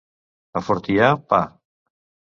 [0.61, 1.43] A Fortià, pa.